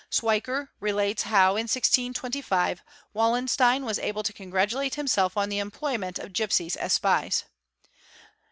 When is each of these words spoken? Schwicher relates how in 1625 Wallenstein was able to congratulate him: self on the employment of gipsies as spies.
Schwicher 0.09 0.69
relates 0.79 1.21
how 1.21 1.49
in 1.49 1.65
1625 1.69 2.81
Wallenstein 3.13 3.85
was 3.85 3.99
able 3.99 4.23
to 4.23 4.33
congratulate 4.33 4.95
him: 4.95 5.05
self 5.05 5.37
on 5.37 5.49
the 5.49 5.59
employment 5.59 6.17
of 6.17 6.33
gipsies 6.33 6.75
as 6.75 6.93
spies. 6.93 7.43